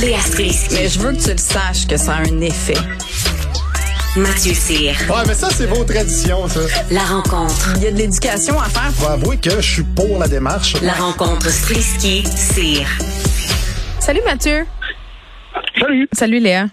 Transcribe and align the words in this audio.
Léa 0.00 0.20
Strisky. 0.20 0.74
Mais 0.74 0.88
je 0.88 0.98
veux 0.98 1.12
que 1.12 1.22
tu 1.22 1.30
le 1.30 1.38
saches 1.38 1.86
que 1.86 1.96
ça 1.96 2.16
a 2.16 2.18
un 2.20 2.40
effet. 2.42 2.76
Mathieu 4.16 4.52
Cyr. 4.52 4.94
Ouais, 5.08 5.22
mais 5.26 5.32
ça, 5.34 5.48
c'est 5.50 5.66
vos 5.66 5.84
traditions, 5.84 6.46
ça. 6.48 6.60
La 6.90 7.00
rencontre. 7.00 7.72
Il 7.76 7.82
y 7.82 7.86
a 7.86 7.92
de 7.92 7.96
l'éducation 7.96 8.60
à 8.60 8.64
faire. 8.64 8.90
Faut 8.92 9.08
avouer 9.08 9.38
que 9.38 9.50
je 9.50 9.60
suis 9.60 9.82
pour 9.82 10.18
la 10.18 10.28
démarche. 10.28 10.74
La 10.82 10.92
rencontre 10.92 11.48
Strisky-Cyr. 11.48 12.86
Salut 13.98 14.20
Mathieu. 14.26 14.66
Salut. 15.80 16.08
Salut 16.12 16.40
Léa. 16.40 16.66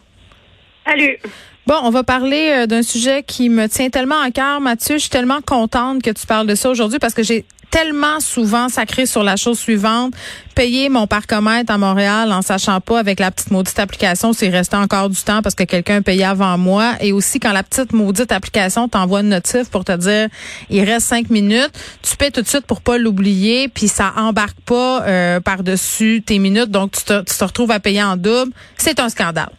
Salut. 0.85 1.17
Bon, 1.65 1.75
on 1.83 1.91
va 1.91 2.03
parler 2.03 2.49
euh, 2.51 2.65
d'un 2.65 2.83
sujet 2.83 3.23
qui 3.23 3.47
me 3.47 3.67
tient 3.67 3.89
tellement 3.89 4.21
à 4.21 4.31
cœur, 4.31 4.59
Mathieu. 4.59 4.95
Je 4.95 5.01
suis 5.01 5.09
tellement 5.09 5.39
contente 5.41 6.01
que 6.01 6.09
tu 6.09 6.27
parles 6.27 6.47
de 6.47 6.55
ça 6.55 6.69
aujourd'hui 6.69 6.99
parce 6.99 7.13
que 7.13 7.23
j'ai 7.23 7.45
tellement 7.73 8.19
souvent 8.19 8.69
sacré 8.69 9.07
sur 9.07 9.23
la 9.23 9.35
chose 9.35 9.57
suivante, 9.57 10.13
payer 10.53 10.89
mon 10.89 11.07
parcomètre 11.07 11.73
à 11.73 11.79
Montréal 11.79 12.31
en 12.31 12.43
sachant 12.43 12.79
pas 12.79 12.99
avec 12.99 13.19
la 13.19 13.31
petite 13.31 13.49
maudite 13.49 13.79
application 13.79 14.31
s'il 14.31 14.51
restait 14.51 14.77
encore 14.77 15.09
du 15.09 15.19
temps 15.23 15.41
parce 15.41 15.55
que 15.55 15.63
quelqu'un 15.63 16.03
payait 16.03 16.23
avant 16.23 16.55
moi 16.59 16.91
et 17.01 17.11
aussi 17.11 17.39
quand 17.39 17.51
la 17.51 17.63
petite 17.63 17.91
maudite 17.91 18.31
application 18.31 18.87
t'envoie 18.87 19.21
une 19.21 19.29
notif 19.29 19.71
pour 19.71 19.85
te 19.85 19.97
dire 19.97 20.27
il 20.69 20.83
reste 20.83 21.07
cinq 21.07 21.31
minutes, 21.31 21.71
tu 22.03 22.15
payes 22.15 22.31
tout 22.31 22.43
de 22.43 22.47
suite 22.47 22.67
pour 22.67 22.79
pas 22.81 22.99
l'oublier 22.99 23.69
puis 23.69 23.87
ça 23.87 24.13
embarque 24.17 24.61
pas 24.67 25.01
euh, 25.07 25.39
par-dessus 25.39 26.21
tes 26.23 26.37
minutes 26.37 26.69
donc 26.69 26.91
tu 26.91 27.03
te, 27.03 27.21
tu 27.21 27.35
te 27.35 27.43
retrouves 27.43 27.71
à 27.71 27.79
payer 27.79 28.03
en 28.03 28.17
double. 28.17 28.51
C'est 28.77 28.99
un 28.99 29.09
scandale. 29.09 29.49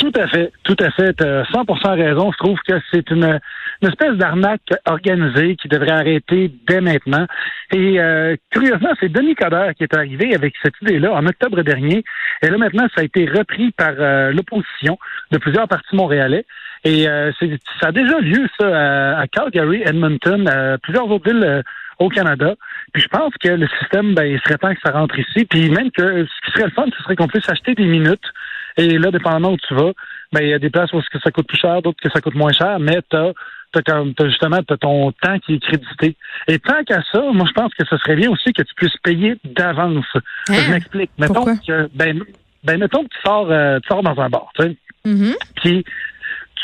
Tout 0.00 0.12
à 0.14 0.26
fait, 0.28 0.50
tout 0.64 0.76
à 0.80 0.90
fait. 0.92 1.12
Tu 1.14 1.24
as 1.24 1.42
100% 1.42 1.88
raison. 1.94 2.30
Je 2.32 2.38
trouve 2.38 2.58
que 2.66 2.74
c'est 2.90 3.10
une, 3.10 3.38
une 3.82 3.88
espèce 3.88 4.14
d'arnaque 4.14 4.70
organisée 4.86 5.56
qui 5.56 5.68
devrait 5.68 5.90
arrêter 5.90 6.50
dès 6.66 6.80
maintenant. 6.80 7.26
Et 7.72 8.00
euh, 8.00 8.36
curieusement, 8.50 8.90
c'est 9.00 9.10
Denis 9.10 9.34
Coderre 9.34 9.74
qui 9.74 9.82
est 9.82 9.94
arrivé 9.94 10.34
avec 10.34 10.54
cette 10.62 10.74
idée-là 10.82 11.12
en 11.12 11.26
octobre 11.26 11.62
dernier. 11.62 12.04
Et 12.42 12.48
là, 12.48 12.58
maintenant, 12.58 12.86
ça 12.94 13.02
a 13.02 13.04
été 13.04 13.26
repris 13.26 13.70
par 13.72 13.94
euh, 13.98 14.32
l'opposition 14.32 14.98
de 15.30 15.38
plusieurs 15.38 15.68
partis 15.68 15.94
montréalais. 15.94 16.44
Et 16.84 17.08
euh, 17.08 17.32
ça 17.80 17.88
a 17.88 17.92
déjà 17.92 18.18
lieu, 18.20 18.46
ça, 18.58 18.66
à, 18.66 19.20
à 19.20 19.26
Calgary, 19.26 19.82
Edmonton, 19.84 20.46
à 20.48 20.78
plusieurs 20.78 21.10
autres 21.10 21.30
villes 21.30 21.44
euh, 21.44 21.62
au 21.98 22.08
Canada. 22.08 22.54
Puis 22.92 23.02
je 23.02 23.08
pense 23.08 23.32
que 23.40 23.48
le 23.48 23.66
système, 23.80 24.14
ben, 24.14 24.24
il 24.24 24.38
serait 24.40 24.58
temps 24.58 24.74
que 24.74 24.80
ça 24.84 24.92
rentre 24.92 25.18
ici. 25.18 25.44
Puis 25.46 25.70
même 25.70 25.90
que 25.90 26.24
ce 26.24 26.46
qui 26.46 26.52
serait 26.52 26.66
le 26.66 26.70
fun, 26.70 26.86
ce 26.96 27.02
serait 27.02 27.16
qu'on 27.16 27.28
puisse 27.28 27.48
acheter 27.48 27.74
des 27.74 27.86
minutes. 27.86 28.32
Et 28.76 28.98
là, 28.98 29.10
dépendamment 29.10 29.52
où 29.52 29.56
tu 29.56 29.74
vas, 29.74 29.92
ben, 30.32 30.40
il 30.42 30.48
y 30.48 30.54
a 30.54 30.58
des 30.58 30.70
places 30.70 30.92
où 30.92 31.00
que 31.00 31.18
ça 31.22 31.30
coûte 31.30 31.46
plus 31.46 31.58
cher, 31.58 31.82
d'autres 31.82 32.00
que 32.02 32.10
ça 32.10 32.20
coûte 32.20 32.34
moins 32.34 32.52
cher, 32.52 32.78
mais 32.78 33.00
t'as 33.08 33.32
T'as 33.72 33.82
comme 33.82 34.14
t'as 34.14 34.28
justement 34.28 34.62
t'as 34.62 34.76
ton 34.76 35.10
temps 35.12 35.38
qui 35.40 35.54
est 35.54 35.58
crédité. 35.58 36.16
Et 36.46 36.58
tant 36.60 36.82
qu'à 36.84 37.02
ça, 37.12 37.20
moi 37.32 37.44
je 37.46 37.52
pense 37.52 37.74
que 37.74 37.84
ce 37.84 37.96
serait 37.98 38.14
bien 38.14 38.30
aussi 38.30 38.52
que 38.52 38.62
tu 38.62 38.74
puisses 38.74 38.96
payer 39.02 39.36
d'avance. 39.44 40.06
Hein? 40.48 40.54
Je 40.54 40.70
m'explique. 40.70 41.10
Mettons 41.18 41.34
Pourquoi? 41.34 41.54
que 41.56 41.88
ben, 41.92 42.22
ben 42.62 42.78
mettons 42.78 43.02
que 43.02 43.08
tu 43.08 43.20
sors 43.24 43.50
euh, 43.50 43.78
tu 43.80 43.88
sors 43.88 44.02
dans 44.02 44.18
un 44.20 44.30
bar, 44.30 44.48
tu 44.58 44.62
sais 44.66 44.76
Mhm. 45.04 45.34
puis 45.56 45.84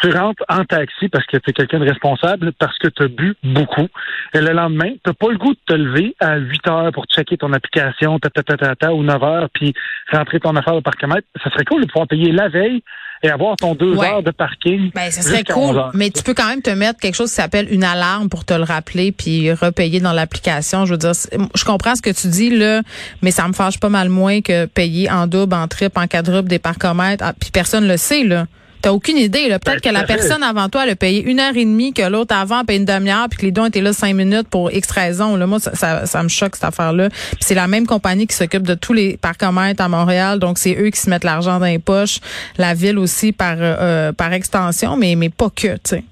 tu 0.00 0.10
rentres 0.10 0.42
en 0.48 0.64
taxi 0.64 1.08
parce 1.08 1.27
que 1.27 1.36
tu 1.36 1.50
es 1.50 1.52
quelqu'un 1.52 1.78
de 1.80 1.88
responsable, 1.88 2.52
parce 2.58 2.78
que 2.78 2.88
tu 2.88 3.02
as 3.02 3.08
bu 3.08 3.34
beaucoup. 3.44 3.88
Et 4.34 4.40
le 4.40 4.50
lendemain, 4.52 4.90
tu 5.05 5.12
pas 5.12 5.30
le 5.30 5.38
goût 5.38 5.52
de 5.52 5.60
te 5.66 5.74
lever 5.74 6.16
à 6.18 6.38
8 6.38 6.66
heures 6.68 6.92
pour 6.92 7.05
checker 7.06 7.36
ton 7.36 7.52
application, 7.52 8.18
ta, 8.18 8.30
ta, 8.30 8.42
ta, 8.42 8.56
ta, 8.56 8.74
ta, 8.74 8.94
ou 8.94 9.02
9 9.02 9.22
heures, 9.22 9.48
puis 9.52 9.74
rentrer 10.10 10.40
ton 10.40 10.56
affaire 10.56 10.74
de 10.74 10.80
parcomètre. 10.80 11.28
Ça 11.44 11.50
serait 11.50 11.64
cool 11.64 11.83
de 11.83 11.86
pouvoir 11.86 12.08
payer 12.08 12.33
la 12.33 12.48
veille 12.48 12.83
et 13.23 13.31
avoir 13.31 13.56
ton 13.56 13.75
2 13.75 13.95
Ouais. 13.95 14.09
heures 14.09 14.23
de 14.23 14.31
parking. 14.33 14.91
Ben, 14.95 15.11
ce 15.11 15.23
serait 15.23 15.37
jusqu'à 15.39 15.56
11 15.56 15.75
cool, 15.77 15.83
mais 15.95 16.11
tu 16.11 16.23
peux 16.23 16.34
quand 16.34 16.48
même 16.48 16.62
te 16.62 16.70
mettre 16.70 16.98
quelque 16.98 17.15
chose 17.15 17.31
qui 17.31 17.37
s'appelle 17.37 17.69
une 17.70 17.84
alarme 17.84 18.29
pour 18.29 18.45
te 18.45 18.55
le 18.55 18.64
rappeler 18.64 19.12
puis 19.12 19.53
repayer 19.53 20.01
dans 20.01 20.12
l'application. 20.12 20.87
Je 20.87 20.92
veux 20.92 20.98
dire, 20.98 21.12
je 21.55 21.64
comprends 21.64 21.95
ce 21.95 22.03
que 22.03 22.11
tu 22.11 22.27
dis 22.29 22.51
là, 22.51 22.83
mais 23.23 23.31
ça 23.31 23.47
me 23.47 23.53
fâche 23.53 23.79
pas 23.79 23.89
mal 23.89 24.09
moins 24.09 24.41
que 24.41 24.67
payer 24.67 25.11
en 25.11 25.27
double, 25.27 25.55
en 25.55 25.69
triple, 25.69 25.98
en 26.01 26.06
quadruple 26.06 26.48
des 26.48 26.59
parcomètres. 26.59 27.25
Ah, 27.27 27.33
puis 27.39 27.51
personne 27.51 27.87
le 27.87 27.97
sait 27.97 28.25
là. 28.25 28.47
T'as 28.83 28.91
aucune 28.91 29.16
idée 29.16 29.48
là. 29.48 29.58
Peut-être 29.58 29.83
Ben, 29.83 29.91
que 29.91 29.94
la 29.94 30.00
fait. 30.00 30.14
personne 30.16 30.42
avant 30.42 30.69
toi 30.69 30.83
elle 30.84 30.91
a 30.91 30.97
payé 30.97 31.22
une 31.22 31.38
heure 31.41 31.56
et 31.56 31.64
demie, 31.64 31.92
que 31.92 32.02
l'autre 32.02 32.34
avant 32.34 32.58
a 32.58 32.64
payé 32.64 32.80
une 32.80 32.84
demi-heure, 32.84 33.29
puis 33.30 33.39
que 33.39 33.46
les 33.46 33.52
deux 33.52 33.64
été 33.67 33.80
là 33.80 33.92
cinq 33.92 34.14
minutes 34.14 34.48
pour 34.48 34.73
X 34.73 34.90
raisons. 34.90 35.36
Là, 35.36 35.46
moi, 35.46 35.61
ça, 35.61 35.74
ça, 35.74 36.05
ça 36.07 36.23
me 36.23 36.29
choque 36.29 36.57
cette 36.57 36.64
affaire-là. 36.64 37.08
Puis 37.08 37.39
c'est 37.40 37.55
la 37.55 37.68
même 37.68 37.86
compagnie 37.86 38.27
qui 38.27 38.34
s'occupe 38.34 38.67
de 38.67 38.74
tous 38.74 38.92
les 38.92 39.17
parcomètres 39.17 39.83
à 39.83 39.89
Montréal, 39.89 40.39
donc 40.40 40.58
c'est 40.58 40.74
eux 40.74 40.90
qui 40.90 41.01
se 41.01 41.08
mettent 41.08 41.24
l'argent 41.24 41.61
dans 41.61 41.67
les 41.67 41.79
poches. 41.79 42.18
La 42.58 42.74
ville 42.74 42.98
aussi 42.98 43.33
par 43.33 43.57
euh, 43.58 43.77
euh, 43.80 44.12
par 44.12 44.33
extension, 44.33 44.96
mais 44.96 45.14
mais 45.14 45.30
pas 45.30 45.48
que, 45.51 45.74
tu 45.74 45.80
sais. 45.84 46.05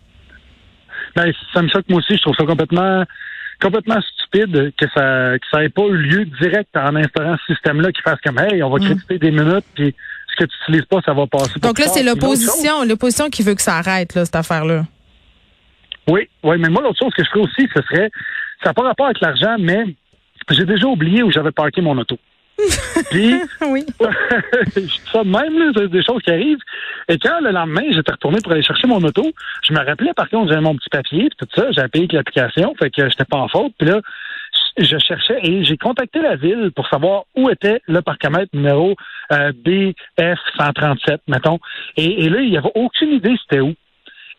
Ben, 1.16 1.32
ça 1.52 1.62
me 1.62 1.68
choque 1.68 1.86
moi 1.88 1.98
aussi. 1.98 2.16
Je 2.16 2.22
trouve 2.22 2.36
ça 2.36 2.44
complètement 2.44 3.04
complètement 3.60 4.00
stupide 4.00 4.72
que 4.78 4.86
ça 4.94 5.36
que 5.38 5.46
ça 5.50 5.64
ait 5.64 5.68
pas 5.68 5.82
eu 5.82 5.96
lieu 5.96 6.24
direct 6.40 6.70
en 6.76 6.94
instaurant 6.96 7.36
ce 7.46 7.52
système-là 7.54 7.90
qui 7.92 8.00
fasse 8.02 8.18
comme 8.24 8.38
hey, 8.38 8.62
on 8.62 8.70
va 8.70 8.78
créditer 8.78 9.18
des 9.18 9.30
minutes, 9.32 9.64
puis 9.74 9.94
ce 10.30 10.44
que 10.44 10.50
tu 10.50 10.56
n'utilises 10.60 10.86
pas, 10.86 11.00
ça 11.04 11.12
va 11.12 11.26
passer. 11.26 11.58
Donc 11.60 11.78
là, 11.78 11.86
c'est 11.88 12.02
l'opposition, 12.02 12.84
l'opposition 12.84 13.28
qui 13.30 13.42
veut 13.42 13.54
que 13.54 13.62
ça 13.62 13.76
arrête 13.76 14.14
là 14.14 14.24
cette 14.24 14.36
affaire-là. 14.36 14.84
Oui, 16.08 16.28
oui, 16.42 16.56
mais 16.58 16.68
moi, 16.68 16.82
l'autre 16.82 16.98
chose 16.98 17.12
que 17.14 17.22
je 17.22 17.28
ferais 17.28 17.40
aussi, 17.40 17.68
ce 17.74 17.82
serait, 17.82 18.10
ça 18.62 18.70
n'a 18.70 18.74
pas 18.74 18.82
rapport 18.82 19.06
avec 19.06 19.20
l'argent, 19.20 19.56
mais 19.58 19.84
j'ai 20.50 20.64
déjà 20.64 20.86
oublié 20.86 21.22
où 21.22 21.30
j'avais 21.30 21.52
parqué 21.52 21.80
mon 21.80 21.96
auto. 21.98 22.18
Puis, 23.10 23.34
Oui. 23.62 23.86
ça 25.12 25.24
même, 25.24 25.58
là, 25.58 25.72
c'est 25.74 25.88
des 25.88 26.02
choses 26.02 26.22
qui 26.22 26.30
arrivent. 26.30 26.58
Et 27.08 27.18
quand 27.18 27.40
le 27.40 27.50
lendemain, 27.50 27.82
j'étais 27.90 28.12
retourné 28.12 28.38
pour 28.42 28.52
aller 28.52 28.62
chercher 28.62 28.86
mon 28.86 29.02
auto, 29.02 29.30
je 29.62 29.72
me 29.72 29.78
rappelais 29.78 30.12
par 30.14 30.28
contre, 30.28 30.48
j'avais 30.48 30.60
mon 30.60 30.76
petit 30.76 30.90
papier, 30.90 31.28
puis 31.36 31.46
tout 31.46 31.60
ça, 31.60 31.70
j'avais 31.70 31.88
payé 31.88 32.04
avec 32.04 32.12
l'application, 32.12 32.74
fait 32.78 32.90
que 32.90 33.08
j'étais 33.08 33.24
pas 33.24 33.38
en 33.38 33.48
faute. 33.48 33.72
Puis 33.78 33.88
là, 33.88 34.00
je 34.84 34.98
cherchais 34.98 35.38
et 35.42 35.64
j'ai 35.64 35.76
contacté 35.76 36.20
la 36.20 36.36
ville 36.36 36.70
pour 36.74 36.88
savoir 36.88 37.24
où 37.36 37.50
était 37.50 37.80
le 37.86 38.02
parcomètre 38.02 38.54
numéro 38.54 38.96
euh, 39.32 39.52
BF 39.52 40.38
137, 40.58 41.22
mettons. 41.28 41.58
Et, 41.96 42.24
et 42.24 42.28
là, 42.28 42.40
il 42.40 42.50
n'y 42.50 42.58
avait 42.58 42.72
aucune 42.74 43.12
idée 43.12 43.34
c'était 43.42 43.60
où. 43.60 43.74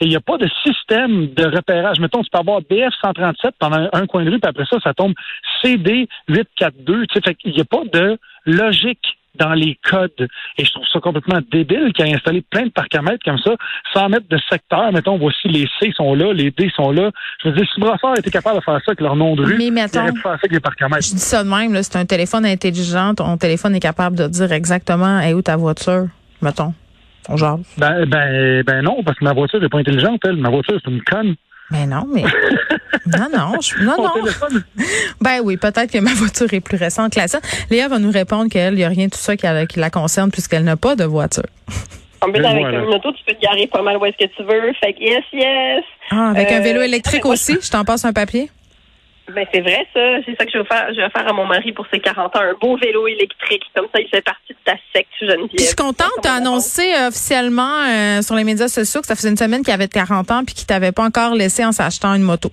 Et 0.01 0.05
il 0.05 0.09
n'y 0.09 0.15
a 0.15 0.21
pas 0.21 0.37
de 0.37 0.49
système 0.65 1.27
de 1.33 1.45
repérage. 1.45 1.99
Mettons, 1.99 2.23
tu 2.23 2.29
peux 2.31 2.39
avoir 2.39 2.61
BF 2.61 2.93
137 3.01 3.53
pendant 3.59 3.87
un 3.93 4.07
coin 4.07 4.25
de 4.25 4.31
rue, 4.31 4.39
puis 4.39 4.49
après 4.49 4.65
ça, 4.65 4.77
ça 4.83 4.93
tombe 4.95 5.13
CD 5.61 6.07
842. 6.27 7.05
Tu 7.05 7.13
sais, 7.13 7.21
fait 7.21 7.35
qu'il 7.35 7.53
n'y 7.53 7.61
a 7.61 7.65
pas 7.65 7.83
de 7.93 8.17
logique 8.45 9.19
dans 9.35 9.53
les 9.53 9.77
codes. 9.89 10.27
Et 10.57 10.65
je 10.65 10.71
trouve 10.71 10.85
ça 10.91 10.99
complètement 10.99 11.39
débile 11.51 11.91
qu'il 11.93 12.05
ait 12.05 12.13
installé 12.13 12.43
plein 12.49 12.65
de 12.65 12.71
parcomètres 12.71 13.23
comme 13.23 13.37
ça, 13.39 13.51
sans 13.93 14.09
mettre 14.09 14.27
de 14.29 14.37
secteur. 14.49 14.91
Mettons, 14.91 15.17
voici 15.17 15.47
les 15.47 15.67
C 15.79 15.91
sont 15.95 16.13
là, 16.13 16.33
les 16.33 16.51
D 16.51 16.71
sont 16.75 16.91
là. 16.91 17.11
Je 17.43 17.49
veux 17.49 17.55
dire, 17.55 17.65
si 17.73 17.79
Brassard 17.79 18.17
était 18.17 18.31
capable 18.31 18.59
de 18.59 18.63
faire 18.63 18.77
ça 18.77 18.91
avec 18.91 19.01
leur 19.01 19.15
nom 19.15 19.35
de 19.35 19.43
rue, 19.43 19.57
Mais 19.57 19.67
il 19.67 19.99
aurait 19.99 20.11
pu 20.11 20.21
faire 20.21 20.31
ça 20.31 20.39
avec 20.43 20.51
les. 20.51 20.59
Je 21.01 21.13
dis 21.13 21.19
ça 21.19 21.43
de 21.43 21.49
même, 21.49 21.81
c'est 21.81 21.97
un 21.97 22.05
téléphone 22.05 22.45
intelligent. 22.45 23.13
Ton 23.15 23.37
téléphone 23.37 23.75
est 23.75 23.79
capable 23.79 24.17
de 24.17 24.27
dire 24.27 24.51
exactement 24.51 25.19
est 25.19 25.33
où 25.33 25.41
ta 25.41 25.55
voiture, 25.55 26.07
mettons. 26.41 26.73
On 27.29 27.37
jase. 27.37 27.59
Ben, 27.77 28.05
ben, 28.05 28.63
ben 28.63 28.81
non, 28.81 29.03
parce 29.03 29.17
que 29.19 29.23
ma 29.23 29.33
voiture 29.33 29.61
n'est 29.61 29.69
pas 29.69 29.77
intelligente, 29.77 30.21
elle. 30.25 30.37
Ma 30.37 30.49
voiture, 30.49 30.79
c'est 30.83 30.91
une 30.91 31.03
conne. 31.03 31.35
Mais 31.69 31.85
non, 31.85 32.05
mais. 32.11 32.23
non, 33.05 33.27
non, 33.31 33.61
je- 33.61 33.83
non, 33.83 33.97
non. 33.97 34.13
téléphone, 34.13 34.63
Ben 35.21 35.39
oui, 35.43 35.57
peut-être 35.57 35.91
que 35.91 35.97
ma 35.99 36.13
voiture 36.13 36.53
est 36.53 36.59
plus 36.61 36.77
récente 36.77 37.13
que 37.13 37.19
la 37.19 37.27
sienne. 37.27 37.41
Léa 37.69 37.87
va 37.87 37.99
nous 37.99 38.11
répondre 38.11 38.49
qu'elle, 38.49 38.73
il 38.73 38.77
n'y 38.77 38.83
a 38.83 38.89
rien 38.89 39.05
de 39.05 39.11
tout 39.11 39.17
ça 39.19 39.35
qui, 39.35 39.45
la- 39.45 39.65
qui 39.65 39.79
la 39.79 39.89
concerne 39.89 40.31
puisqu'elle 40.31 40.63
n'a 40.63 40.77
pas 40.77 40.95
de 40.95 41.03
voiture. 41.03 41.43
En 42.23 42.31
plus, 42.31 42.43
Et 42.43 42.45
avec 42.45 42.61
voilà. 42.61 42.79
une 42.79 42.93
auto, 42.93 43.11
tu 43.13 43.23
peux 43.25 43.33
te 43.33 43.41
garer 43.41 43.65
pas 43.67 43.81
mal 43.81 43.97
où 43.97 44.05
est-ce 44.05 44.17
que 44.25 44.31
tu 44.35 44.43
veux. 44.43 44.71
Fait 44.79 44.93
que 44.93 44.99
yes, 45.01 45.23
yes. 45.33 45.83
Ah, 46.11 46.29
avec 46.29 46.51
un 46.51 46.59
Euh, 46.59 46.61
vélo 46.61 46.81
électrique 46.81 47.23
moi, 47.25 47.33
aussi, 47.33 47.57
je 47.61 47.69
t'en 47.71 47.83
passe 47.83 48.05
un 48.05 48.13
papier? 48.13 48.51
Ben, 49.33 49.45
c'est 49.53 49.61
vrai, 49.61 49.87
ça. 49.93 49.99
C'est 50.25 50.35
ça 50.37 50.45
que 50.45 50.51
je 50.53 50.57
vais 50.59 50.65
faire. 50.65 50.87
Je 50.93 50.99
vais 51.01 51.09
faire 51.09 51.27
à 51.27 51.31
mon 51.33 51.45
mari 51.45 51.71
pour 51.71 51.85
ses 51.91 51.99
40 51.99 52.35
ans. 52.35 52.41
Un 52.41 52.53
beau 52.59 52.75
vélo 52.77 53.07
électrique. 53.07 53.63
Comme 53.73 53.85
ça, 53.93 54.01
il 54.01 54.07
fait 54.09 54.21
partie 54.21 54.49
de 54.53 54.57
ta 54.65 54.73
secte, 54.93 55.09
Geneviève. 55.21 55.47
Puis 55.47 55.59
je 55.59 55.63
suis 55.67 55.75
contente, 55.75 56.11
tu 56.21 56.27
as 56.27 56.33
annoncé 56.33 56.81
euh, 56.93 57.07
officiellement 57.07 57.79
euh, 57.87 58.21
sur 58.21 58.35
les 58.35 58.43
médias 58.43 58.67
sociaux 58.67 58.99
que 59.01 59.07
ça 59.07 59.15
faisait 59.15 59.29
une 59.29 59.37
semaine 59.37 59.63
qu'il 59.63 59.73
avait 59.73 59.87
40 59.87 60.29
ans 60.31 60.43
puis 60.45 60.53
qu'il 60.53 60.67
t'avait 60.67 60.91
pas 60.91 61.03
encore 61.03 61.33
laissé 61.33 61.63
en 61.63 61.71
s'achetant 61.71 62.13
une 62.13 62.23
moto. 62.23 62.51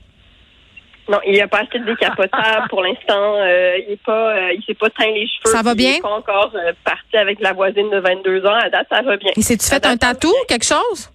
Non, 1.08 1.18
il 1.26 1.40
a 1.40 1.48
pas 1.48 1.60
acheté 1.60 1.78
de 1.78 1.84
décapotable 1.86 2.68
pour 2.68 2.82
l'instant. 2.82 3.36
Euh, 3.38 3.78
il 3.86 3.92
est 3.94 4.02
pas, 4.04 4.36
euh, 4.36 4.52
il 4.52 4.62
s'est 4.66 4.74
pas 4.74 4.90
teint 4.90 5.06
les 5.06 5.26
cheveux. 5.26 5.54
Ça 5.56 5.62
va 5.62 5.74
bien? 5.74 5.92
Il 5.92 5.96
est 5.96 6.02
pas 6.02 6.08
encore 6.10 6.52
euh, 6.54 6.72
parti 6.84 7.16
avec 7.16 7.40
la 7.40 7.54
voisine 7.54 7.88
de 7.90 7.98
22 7.98 8.44
ans. 8.44 8.54
À 8.54 8.68
date, 8.68 8.86
ça 8.90 9.00
va 9.02 9.16
bien. 9.16 9.32
Il 9.36 9.42
s'est-tu 9.42 9.66
fait 9.66 9.80
date, 9.80 9.92
un 9.92 9.96
tatou, 9.96 10.32
quelque 10.48 10.66
chose? 10.66 11.10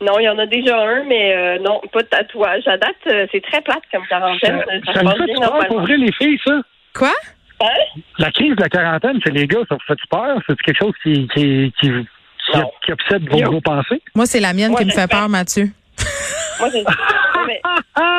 Non, 0.00 0.18
il 0.18 0.24
y 0.24 0.28
en 0.28 0.38
a 0.38 0.46
déjà 0.46 0.76
un, 0.80 1.04
mais 1.04 1.32
euh, 1.34 1.58
non, 1.60 1.80
pas 1.92 2.02
de 2.02 2.08
tatouage. 2.08 2.66
À 2.66 2.76
date, 2.76 2.96
euh, 3.06 3.26
c'est 3.30 3.40
très 3.42 3.60
plate 3.60 3.82
comme 3.92 4.04
quarantaine. 4.08 4.62
ça, 4.86 4.92
Ça, 4.92 4.98
ça 4.98 5.04
passe 5.04 5.16
fait 5.18 5.24
bien 5.26 5.40
peur 5.40 5.66
pour 5.68 5.80
vrai, 5.82 5.96
les 5.96 6.12
filles, 6.12 6.38
ça. 6.44 6.60
Quoi? 6.94 7.12
Hein? 7.60 8.00
La 8.18 8.32
crise 8.32 8.56
de 8.56 8.60
la 8.62 8.68
quarantaine 8.68 9.20
chez 9.22 9.30
les 9.30 9.46
gars, 9.46 9.60
ça 9.68 9.76
vous 9.76 9.80
fait 9.86 9.94
peur? 10.10 10.38
C'est 10.48 10.60
quelque 10.60 10.78
chose 10.78 10.92
qui, 11.04 11.28
qui, 11.28 11.72
qui, 11.80 11.90
qui, 12.82 12.92
obsède 12.92 13.28
vos, 13.30 13.52
vos 13.52 13.60
pensées? 13.60 14.02
Moi, 14.16 14.26
c'est 14.26 14.40
la 14.40 14.52
mienne 14.52 14.72
Moi, 14.72 14.80
qui 14.80 14.86
me 14.86 14.90
fait 14.90 15.08
peur, 15.08 15.28
Mathieu. 15.28 15.68
Moi, 16.58 16.68
j'ai- 16.72 16.84
mais- 17.46 17.62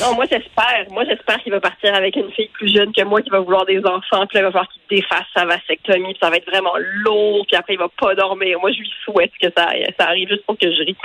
Non, 0.00 0.14
moi 0.14 0.24
j'espère. 0.30 0.86
Moi 0.90 1.04
j'espère 1.04 1.38
qu'il 1.42 1.52
va 1.52 1.60
partir 1.60 1.94
avec 1.94 2.16
une 2.16 2.30
fille 2.32 2.48
plus 2.52 2.74
jeune 2.74 2.92
que 2.92 3.02
moi 3.04 3.20
qui 3.22 3.30
va 3.30 3.40
vouloir 3.40 3.66
des 3.66 3.78
enfants. 3.78 4.26
Puis 4.26 4.38
là, 4.38 4.40
il 4.40 4.42
va 4.42 4.50
falloir 4.50 4.68
qu'il 4.68 4.98
défasse 4.98 5.26
sa 5.34 5.44
vasectomie. 5.44 6.14
Puis 6.14 6.18
ça 6.22 6.30
va 6.30 6.36
être 6.36 6.50
vraiment 6.50 6.74
lourd. 7.04 7.44
Puis 7.46 7.56
après, 7.56 7.74
il 7.74 7.78
va 7.78 7.88
pas 8.00 8.14
dormir. 8.14 8.58
Moi, 8.60 8.72
je 8.72 8.78
lui 8.78 8.90
souhaite 9.04 9.32
que 9.40 9.48
ça, 9.56 9.68
ça 9.98 10.06
arrive 10.06 10.28
juste 10.28 10.44
pour 10.46 10.56
que 10.56 10.66
je 10.66 10.84
ris. 10.84 10.96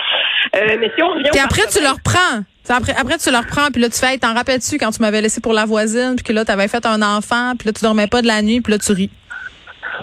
Euh, 0.56 0.78
mais 0.80 0.92
si 0.96 1.04
on 1.04 1.10
revient 1.10 1.30
Puis 1.32 1.42
après, 1.42 1.68
tu 1.68 1.82
le 1.82 1.90
reprends. 1.90 2.44
Après, 2.70 2.94
après, 2.98 3.18
tu 3.18 3.30
le 3.30 3.38
reprends, 3.38 3.70
puis 3.72 3.82
là, 3.82 3.90
tu 3.90 4.00
fais, 4.00 4.18
t'en 4.18 4.34
rappelles-tu 4.34 4.80
quand 4.80 4.90
tu 4.90 5.00
m'avais 5.02 5.22
laissé 5.22 5.40
pour 5.40 5.54
la 5.54 5.66
voisine, 5.66 6.16
puis 6.16 6.26
que 6.26 6.34
là, 6.34 6.46
t'avais 6.46 6.68
fait 6.68 6.84
un 6.86 7.02
enfant, 7.04 7.54
puis 7.58 7.68
là, 7.68 7.74
tu 7.74 7.84
dormais 7.84 8.08
pas 8.08 8.24
de 8.24 8.28
la 8.28 8.42
nuit, 8.42 8.62
puis 8.62 8.74
là, 8.74 8.80
tu 8.80 8.92
ris. 8.92 9.12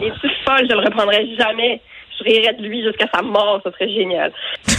Es-tu 0.00 0.28
folle? 0.44 0.66
Je 0.68 0.74
le 0.74 0.84
reprendrai 0.84 1.28
jamais. 1.36 1.80
Je 2.24 2.30
rirais 2.30 2.54
de 2.54 2.62
lui 2.62 2.82
jusqu'à 2.82 3.06
sa 3.14 3.22
mort. 3.22 3.60
Ce 3.64 3.70
serait 3.72 3.88
génial. 3.88 4.32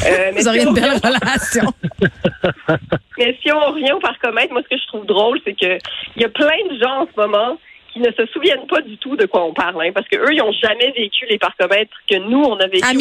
Euh, 0.08 0.32
Vous 0.36 0.48
auriez 0.48 0.62
si 0.62 0.68
une 0.68 0.74
belle 0.74 1.00
relation. 1.04 1.74
Mais 3.18 3.38
si 3.42 3.52
on 3.52 3.60
revient 3.72 3.92
au 3.94 4.00
parcomètre, 4.00 4.52
moi, 4.54 4.62
ce 4.64 4.76
que 4.76 4.82
je 4.82 4.88
trouve 4.88 5.06
drôle, 5.06 5.40
c'est 5.46 5.54
que 5.54 5.78
il 6.16 6.22
y 6.22 6.26
a 6.26 6.30
plein 6.30 6.58
de 6.70 6.78
gens 6.80 7.02
en 7.02 7.08
ce 7.08 7.20
moment 7.20 7.58
qui 7.92 8.00
ne 8.00 8.12
se 8.12 8.26
souviennent 8.34 8.66
pas 8.68 8.82
du 8.82 8.98
tout 8.98 9.16
de 9.16 9.26
quoi 9.28 9.46
on 9.46 9.54
parle, 9.54 9.80
hein, 9.86 9.92
parce 9.94 10.08
que 10.08 10.18
eux, 10.18 10.34
ils 10.34 10.38
n'ont 10.40 10.52
jamais 10.54 10.92
vécu 10.98 11.26
les 11.30 11.38
parcomètres 11.38 11.96
que 12.10 12.16
nous, 12.18 12.42
on 12.44 12.58
a 12.60 12.66
vécu. 12.68 12.84
À 12.84 12.88
ça- 12.90 12.96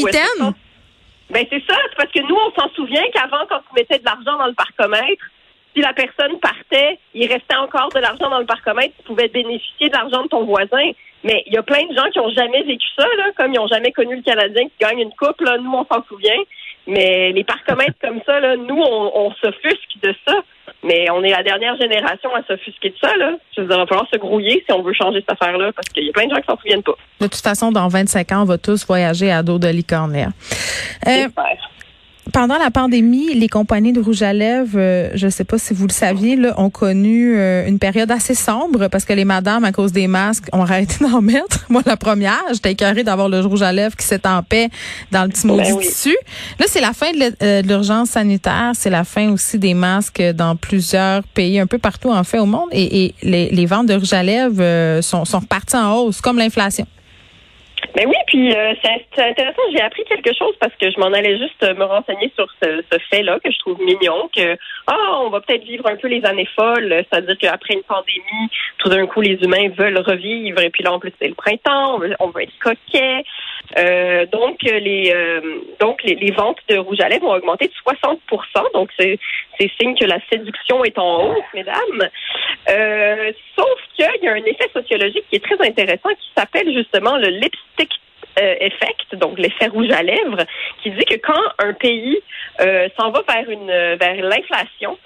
Ben, 1.30 1.46
c'est 1.48 1.62
ça. 1.66 1.74
C'est 1.88 1.96
parce 1.96 2.12
que 2.12 2.20
nous, 2.20 2.36
on 2.36 2.60
s'en 2.60 2.68
souvient 2.74 3.02
qu'avant, 3.14 3.46
quand 3.48 3.60
tu 3.60 3.74
mettais 3.74 3.98
de 3.98 4.04
l'argent 4.04 4.36
dans 4.38 4.46
le 4.46 4.52
parcomètre, 4.54 5.24
si 5.74 5.80
la 5.80 5.92
personne 5.92 6.38
partait, 6.40 6.98
il 7.14 7.30
restait 7.30 7.56
encore 7.56 7.88
de 7.94 7.98
l'argent 8.00 8.28
dans 8.28 8.38
le 8.38 8.46
parcomètre, 8.46 8.94
tu 8.98 9.04
pouvais 9.04 9.28
bénéficier 9.28 9.88
de 9.88 9.94
l'argent 9.94 10.22
de 10.22 10.28
ton 10.28 10.44
voisin. 10.44 10.90
Mais 11.24 11.42
il 11.46 11.52
y 11.52 11.56
a 11.56 11.62
plein 11.62 11.86
de 11.86 11.94
gens 11.94 12.10
qui 12.12 12.18
ont 12.18 12.30
jamais 12.30 12.62
vécu 12.62 12.86
ça, 12.96 13.06
là, 13.16 13.30
comme 13.36 13.54
ils 13.54 13.58
ont 13.60 13.68
jamais 13.68 13.92
connu 13.92 14.16
le 14.16 14.22
Canadien 14.22 14.64
qui 14.64 14.74
gagne 14.80 14.98
une 14.98 15.12
coupe, 15.12 15.40
là, 15.40 15.56
nous, 15.58 15.72
on 15.72 15.84
s'en 15.84 16.02
souvient. 16.08 16.40
Mais 16.86 17.30
les 17.30 17.44
parcomètres 17.44 17.96
comme 18.00 18.20
ça, 18.26 18.40
là, 18.40 18.56
nous, 18.56 18.76
on, 18.76 19.12
on 19.14 19.32
s'offusque 19.34 20.02
de 20.02 20.14
ça. 20.26 20.34
Mais 20.82 21.08
on 21.10 21.22
est 21.22 21.30
la 21.30 21.44
dernière 21.44 21.76
génération 21.76 22.34
à 22.34 22.42
s'offusquer 22.42 22.90
de 22.90 22.96
ça, 23.00 23.16
là. 23.16 23.32
Je 23.56 23.60
veux 23.60 23.68
dire, 23.68 23.76
il 23.76 23.80
va 23.80 23.86
falloir 23.86 24.08
se 24.12 24.18
grouiller 24.18 24.64
si 24.66 24.72
on 24.72 24.82
veut 24.82 24.92
changer 24.92 25.20
cette 25.20 25.40
affaire-là, 25.40 25.70
parce 25.72 25.88
qu'il 25.90 26.04
y 26.04 26.08
a 26.08 26.12
plein 26.12 26.26
de 26.26 26.34
gens 26.34 26.40
qui 26.40 26.46
s'en 26.46 26.56
souviennent 26.56 26.82
pas. 26.82 26.96
De 27.20 27.26
toute 27.28 27.40
façon, 27.40 27.70
dans 27.70 27.86
25 27.86 28.32
ans, 28.32 28.42
on 28.42 28.46
va 28.46 28.58
tous 28.58 28.84
voyager 28.84 29.30
à 29.30 29.44
dos 29.44 29.60
de 29.60 29.68
licornaire. 29.68 30.30
Euh, 31.06 31.10
J'espère. 31.10 31.70
Pendant 32.32 32.58
la 32.58 32.70
pandémie, 32.70 33.34
les 33.34 33.48
compagnies 33.48 33.92
de 33.92 34.00
rouge 34.00 34.22
à 34.22 34.32
lèvres, 34.32 34.78
euh, 34.78 35.10
je 35.14 35.26
ne 35.26 35.30
sais 35.30 35.44
pas 35.44 35.58
si 35.58 35.74
vous 35.74 35.86
le 35.86 35.92
saviez, 35.92 36.36
là, 36.36 36.58
ont 36.58 36.70
connu 36.70 37.36
euh, 37.36 37.66
une 37.66 37.78
période 37.78 38.10
assez 38.10 38.34
sombre 38.34 38.88
parce 38.88 39.04
que 39.04 39.12
les 39.12 39.24
madames, 39.24 39.64
à 39.64 39.72
cause 39.72 39.92
des 39.92 40.08
masques, 40.08 40.48
ont 40.52 40.62
arrêté 40.62 40.94
d'en 41.04 41.20
mettre. 41.20 41.66
Moi, 41.68 41.82
la 41.86 41.96
première, 41.96 42.42
j'étais 42.52 42.72
écœurée 42.72 43.04
d'avoir 43.04 43.28
le 43.28 43.40
rouge 43.40 43.62
à 43.62 43.72
lèvres 43.72 43.96
qui 43.96 44.06
s'étampait 44.06 44.70
dans 45.10 45.24
le 45.24 45.28
petit 45.28 45.46
maudit 45.46 45.62
Ben 45.62 45.74
oui. 45.74 45.86
tissu. 45.86 46.16
Là, 46.58 46.66
c'est 46.68 46.80
la 46.80 46.92
fin 46.92 47.10
euh, 47.42 47.62
de 47.62 47.68
l'urgence 47.68 48.10
sanitaire. 48.10 48.72
C'est 48.74 48.90
la 48.90 49.04
fin 49.04 49.30
aussi 49.30 49.58
des 49.58 49.74
masques 49.74 50.22
dans 50.34 50.56
plusieurs 50.56 51.22
pays, 51.24 51.60
un 51.60 51.66
peu 51.66 51.78
partout 51.78 52.10
en 52.10 52.24
fait 52.24 52.38
au 52.38 52.46
monde. 52.46 52.68
Et, 52.72 53.04
et 53.04 53.14
les, 53.22 53.50
les 53.50 53.66
ventes 53.66 53.86
de 53.86 53.94
rouge 53.94 54.12
à 54.12 54.22
lèvres 54.22 54.60
euh, 54.60 55.02
sont, 55.02 55.24
sont 55.24 55.40
reparties 55.40 55.76
en 55.76 55.94
hausse, 55.96 56.20
comme 56.20 56.38
l'inflation. 56.38 56.86
Mais 57.94 58.06
oui, 58.06 58.14
puis 58.26 58.54
euh, 58.54 58.74
c'est 58.82 59.06
c'est 59.14 59.28
intéressant. 59.30 59.62
J'ai 59.72 59.82
appris 59.82 60.04
quelque 60.04 60.32
chose 60.34 60.54
parce 60.58 60.74
que 60.76 60.90
je 60.90 60.98
m'en 60.98 61.12
allais 61.12 61.36
juste 61.38 61.62
euh, 61.62 61.74
me 61.74 61.84
renseigner 61.84 62.32
sur 62.34 62.46
ce, 62.62 62.82
ce 62.90 62.98
fait-là 63.10 63.38
que 63.44 63.50
je 63.50 63.58
trouve 63.58 63.78
mignon, 63.82 64.30
que 64.34 64.56
ah, 64.86 65.20
on 65.20 65.28
va 65.28 65.40
peut-être 65.40 65.64
vivre 65.64 65.86
un 65.86 65.96
peu 65.96 66.08
les 66.08 66.24
années 66.24 66.48
folles, 66.56 67.04
c'est-à-dire 67.10 67.36
qu'après 67.38 67.74
une 67.74 67.82
pandémie, 67.82 68.48
tout 68.78 68.88
d'un 68.88 69.06
coup, 69.06 69.20
les 69.20 69.38
humains 69.42 69.68
veulent 69.76 69.98
revivre, 69.98 70.60
et 70.60 70.70
puis 70.70 70.82
là, 70.82 70.92
en 70.92 70.98
plus, 70.98 71.12
c'est 71.20 71.28
le 71.28 71.34
printemps, 71.34 71.96
on 71.96 71.98
veut, 71.98 72.14
on 72.20 72.28
veut 72.28 72.42
être 72.42 72.58
coquet. 72.60 73.24
Euh, 73.78 74.26
donc, 74.26 74.62
les 74.62 75.12
euh, 75.14 75.40
donc 75.80 76.02
les, 76.02 76.14
les 76.14 76.30
ventes 76.30 76.58
de 76.68 76.76
rouge 76.76 77.00
à 77.00 77.08
lèvres 77.08 77.26
ont 77.26 77.34
augmenté 77.34 77.68
de 77.68 77.72
60% 77.72 78.18
Donc, 78.74 78.90
c'est 78.98 79.18
c'est 79.58 79.70
signe 79.80 79.94
que 79.96 80.04
la 80.04 80.18
séduction 80.30 80.84
est 80.84 80.98
en 80.98 81.30
hausse, 81.30 81.44
mesdames. 81.54 82.08
Euh, 82.68 83.32
sauf 83.56 83.78
qu'il 83.94 84.06
y 84.22 84.28
a 84.28 84.32
un 84.32 84.44
effet 84.44 84.68
sociologique 84.72 85.24
qui 85.30 85.36
est 85.36 85.44
très 85.44 85.66
intéressant 85.66 86.10
qui 86.10 86.30
s'appelle 86.36 86.72
justement 86.72 87.16
le 87.16 87.28
lipstick 87.28 87.90
euh, 88.40 88.54
effect, 88.60 89.14
donc 89.16 89.38
l'effet 89.38 89.66
rouge 89.66 89.90
à 89.90 90.02
lèvres, 90.02 90.44
qui 90.82 90.90
dit 90.90 91.04
que 91.04 91.16
quand 91.16 91.42
un 91.58 91.74
pays 91.74 92.18
euh, 92.60 92.88
s'en 92.98 93.10
va 93.10 93.22
vers 93.28 93.48
une 93.50 93.66
vers 93.96 94.16
l'inflation 94.22 94.98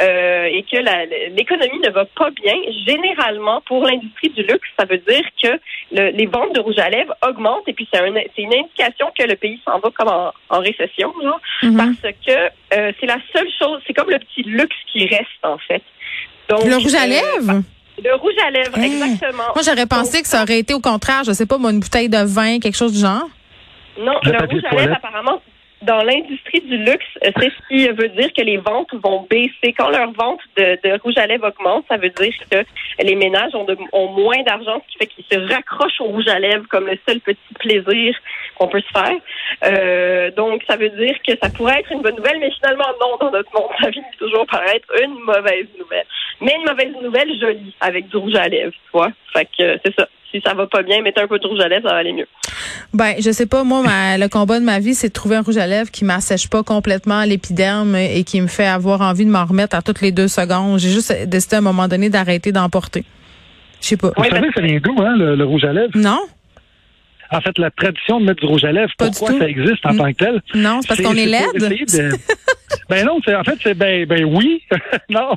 euh, 0.00 0.44
et 0.44 0.62
que 0.70 0.76
la- 0.78 1.06
l'économie 1.06 1.78
ne 1.84 1.90
va 1.90 2.04
pas 2.04 2.30
bien, 2.30 2.54
généralement 2.86 3.60
pour 3.62 3.84
l'industrie 3.84 4.30
du 4.30 4.42
luxe, 4.42 4.68
ça 4.78 4.84
veut 4.84 4.98
dire 4.98 5.24
que 5.42 5.48
le- 5.92 6.10
les 6.10 6.26
ventes 6.26 6.54
de 6.54 6.60
rouge 6.60 6.78
à 6.78 6.88
lèvres 6.90 7.14
augmentent 7.26 7.66
et 7.68 7.72
puis 7.72 7.88
c'est 7.92 8.00
un, 8.00 8.12
c'est 8.34 8.42
une 8.42 8.54
indication 8.54 9.10
que 9.18 9.24
le 9.24 9.36
pays 9.36 9.60
s'en 9.64 9.78
va 9.78 9.90
comme 9.90 10.08
en, 10.08 10.32
en 10.50 10.60
récession, 10.60 11.12
genre, 11.22 11.40
Mhm. 11.62 11.76
parce 11.76 12.14
que 12.26 12.76
euh, 12.76 12.92
c'est 13.00 13.06
la 13.06 13.18
seule 13.34 13.48
chose, 13.58 13.80
c'est 13.86 13.92
comme 13.94 14.10
le 14.10 14.18
petit 14.18 14.42
luxe 14.42 14.76
qui 14.92 15.06
reste 15.06 15.42
en 15.42 15.58
fait. 15.58 15.82
Donc, 16.48 16.64
Le 16.64 16.76
rouge 16.76 16.94
à 16.94 17.04
euh, 17.04 17.06
lèvres? 17.06 17.62
le 18.02 18.14
rouge 18.14 18.34
à 18.46 18.50
lèvres, 18.50 18.76
Hein? 18.76 18.82
exactement. 18.82 19.44
Moi, 19.54 19.62
j'aurais 19.64 19.86
pensé 19.86 20.22
que 20.22 20.28
ça 20.28 20.42
aurait 20.42 20.58
été 20.60 20.72
au 20.74 20.80
contraire, 20.80 21.22
je 21.24 21.32
sais 21.32 21.46
pas, 21.46 21.58
moi, 21.58 21.70
une 21.70 21.80
bouteille 21.80 22.08
de 22.08 22.22
vin, 22.24 22.58
quelque 22.58 22.76
chose 22.76 22.92
du 22.94 23.00
genre. 23.00 23.28
Non, 23.98 24.14
Le 24.24 24.32
le, 24.32 24.38
rouge 24.46 24.62
à 24.70 24.74
lèvres, 24.74 24.94
apparemment, 24.96 25.42
dans 25.82 26.02
l'industrie 26.02 26.60
du 26.60 26.76
luxe, 26.76 27.06
euh, 27.24 27.30
c'est 27.38 27.50
ce 27.50 27.68
qui 27.68 27.88
veut 27.88 28.08
dire 28.08 28.32
que 28.36 28.42
les 28.42 28.58
ventes 28.58 28.92
vont 28.92 29.26
baisser. 29.30 29.72
Quand 29.76 29.88
leurs 29.88 30.12
ventes 30.12 30.40
de, 30.56 30.78
de 30.84 31.00
rouge 31.02 31.16
à 31.16 31.26
lèvres 31.26 31.48
augmentent, 31.48 31.86
ça 31.88 31.96
veut 31.96 32.10
dire 32.10 32.32
que 32.50 32.58
les 33.02 33.14
ménages 33.14 33.54
ont, 33.54 33.64
de- 33.64 33.76
ont 33.92 34.08
moins 34.08 34.42
d'argent, 34.42 34.82
ce 34.86 34.92
qui 34.92 34.98
fait 34.98 35.06
qu'ils 35.06 35.24
se 35.30 35.52
raccrochent 35.54 36.00
au 36.00 36.04
rouge 36.04 36.28
à 36.28 36.38
lèvres 36.38 36.66
comme 36.68 36.86
le 36.86 36.98
seul 37.08 37.20
petit 37.20 37.54
plaisir 37.58 38.14
qu'on 38.56 38.68
peut 38.68 38.82
se 38.82 38.98
faire. 38.98 39.16
Euh, 39.64 40.30
donc, 40.32 40.62
ça 40.68 40.76
veut 40.76 40.90
dire 40.90 41.16
que 41.26 41.32
ça 41.42 41.48
pourrait 41.48 41.80
être 41.80 41.92
une 41.92 42.02
bonne 42.02 42.16
nouvelle, 42.16 42.38
mais 42.40 42.50
finalement, 42.52 42.88
non, 43.00 43.16
dans 43.18 43.30
notre 43.30 43.52
monde, 43.54 43.70
ça 43.80 43.90
finit 43.90 44.04
toujours 44.18 44.46
par 44.46 44.62
être 44.64 44.88
une 45.02 45.14
mauvaise 45.20 45.66
nouvelle. 45.78 46.06
Mais 46.42 46.54
une 46.56 46.68
mauvaise 46.70 46.94
nouvelle 47.02 47.40
jolie, 47.40 47.74
avec 47.80 48.08
du 48.08 48.16
rouge 48.16 48.34
à 48.36 48.48
lèvres, 48.48 48.72
tu 48.72 48.90
vois. 48.92 49.10
Fait 49.32 49.46
que 49.56 49.62
euh, 49.62 49.76
c'est 49.84 49.94
ça. 49.98 50.06
Si 50.30 50.40
ça 50.44 50.54
va 50.54 50.66
pas 50.66 50.82
bien, 50.82 51.02
mettez 51.02 51.20
un 51.20 51.26
peu 51.26 51.38
de 51.38 51.46
rouge 51.46 51.58
à 51.60 51.68
lèvres, 51.68 51.88
ça 51.88 51.94
va 51.94 51.98
aller 52.00 52.12
mieux. 52.12 52.26
Ben, 52.94 53.14
je 53.18 53.30
sais 53.32 53.46
pas, 53.46 53.64
moi, 53.64 53.82
ma- 53.82 54.16
le 54.18 54.28
combat 54.28 54.60
de 54.60 54.64
ma 54.64 54.78
vie, 54.78 54.94
c'est 54.94 55.08
de 55.08 55.12
trouver 55.12 55.36
un 55.36 55.42
rouge 55.42 55.56
à 55.56 55.66
lèvres 55.66 55.90
qui 55.90 56.04
m'assèche 56.04 56.48
pas 56.48 56.62
complètement 56.62 57.24
l'épiderme 57.24 57.96
et 57.96 58.22
qui 58.24 58.40
me 58.40 58.46
fait 58.46 58.66
avoir 58.66 59.00
envie 59.00 59.24
de 59.24 59.30
m'en 59.30 59.44
remettre 59.44 59.74
à 59.76 59.82
toutes 59.82 60.00
les 60.00 60.12
deux 60.12 60.28
secondes. 60.28 60.78
J'ai 60.78 60.90
juste 60.90 61.12
décidé 61.26 61.56
à 61.56 61.58
un 61.58 61.62
moment 61.62 61.88
donné 61.88 62.10
d'arrêter 62.10 62.52
d'en 62.52 62.68
porter. 62.68 63.04
Je 63.80 63.88
sais 63.88 63.96
pas. 63.96 64.08
Vous 64.08 64.22
Oui, 64.22 64.28
savez, 64.30 64.42
parce 64.42 64.54
ça 64.54 64.60
vient 64.60 64.78
d'où, 64.82 64.94
hein, 65.00 65.16
le, 65.16 65.34
le 65.34 65.44
rouge 65.44 65.64
à 65.64 65.72
lèvres? 65.72 65.90
Non? 65.94 66.18
En 67.32 67.40
fait, 67.40 67.56
la 67.58 67.70
tradition 67.70 68.20
de 68.20 68.24
mettre 68.26 68.40
du 68.40 68.46
rouge 68.46 68.64
à 68.64 68.72
lèvres, 68.72 68.92
Pas 68.98 69.06
pourquoi 69.10 69.38
ça 69.38 69.48
existe 69.48 69.84
en 69.86 69.96
tant 69.96 70.10
que 70.12 70.16
tel? 70.16 70.42
Non, 70.54 70.80
c'est 70.82 70.88
parce 70.88 71.00
qu'on 71.00 71.14
est 71.14 71.42
pour 71.42 71.52
laide. 71.54 71.62
essayer 71.72 71.84
de- 71.86 72.16
ben 72.88 73.06
non, 73.06 73.20
c'est 73.24 73.34
en 73.34 73.44
fait 73.44 73.56
c'est 73.62 73.74
ben 73.74 74.04
ben 74.06 74.24
oui. 74.24 74.62
non, 75.10 75.30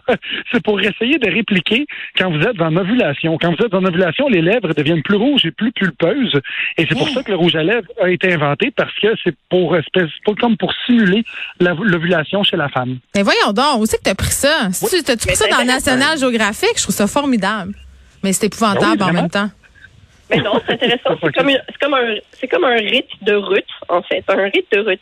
c'est 0.52 0.64
pour 0.64 0.80
essayer 0.82 1.18
de 1.20 1.30
répliquer 1.30 1.86
quand 2.18 2.32
vous 2.32 2.42
êtes 2.42 2.60
en 2.62 2.76
ovulation. 2.76 3.38
Quand 3.40 3.52
vous 3.56 3.64
êtes 3.66 3.74
en 3.74 3.84
ovulation, 3.86 4.28
les 4.28 4.42
lèvres 4.42 4.74
deviennent 4.74 5.04
plus 5.04 5.18
rouges 5.18 5.46
et 5.46 5.52
plus 5.52 5.72
pulpeuses 5.72 6.40
et 6.78 6.86
c'est 6.90 6.98
pour 6.98 7.10
ça 7.10 7.22
que 7.24 7.30
le 7.32 7.38
rouge 7.38 7.56
à 7.56 7.64
lèvres 7.64 7.88
a 8.02 8.10
été 8.10 8.34
inventé 8.34 8.72
parce 8.72 8.94
que 9.00 9.08
c'est 9.24 9.36
pour 9.50 9.76
espèce 9.78 10.10
pour 10.26 10.36
comme 10.36 10.58
pour 10.58 10.74
simuler 10.86 11.24
la- 11.60 11.74
l'ovulation 11.80 12.44
chez 12.44 12.58
la 12.58 12.70
femme. 12.70 12.98
Mais 13.16 13.22
voyons 13.24 13.52
donc, 13.54 13.82
où 13.82 13.86
c'est 13.86 13.98
que 13.98 14.04
t'as 14.04 14.16
pris 14.16 14.32
ça? 14.32 14.70
Si 14.72 14.88
tu 14.90 15.04
t'as-tu 15.04 15.28
pris 15.28 15.36
ça 15.36 15.48
dans 15.48 15.64
National 15.66 16.18
Geographic? 16.18 16.72
Je 16.78 16.84
trouve 16.84 16.96
ça 16.96 17.08
formidable. 17.08 17.74
Mais 18.24 18.34
c'est 18.34 18.48
épouvantable 18.48 18.98
Ben 18.98 19.06
oui, 19.06 19.12
en 19.12 19.14
même 19.14 19.30
temps. 19.30 19.50
Mais 20.34 20.42
non, 20.42 20.54
c'est 20.66 20.74
intéressant. 20.74 21.18
C'est 21.22 21.34
comme, 21.34 21.50
un, 21.94 22.16
c'est 22.32 22.48
comme 22.48 22.64
un 22.64 22.76
rite 22.76 23.10
de 23.22 23.34
Ruth, 23.34 23.66
en 23.90 24.02
fait. 24.02 24.24
Un 24.28 24.50
rite 24.50 24.72
de 24.72 24.80
Ruth. 24.80 25.02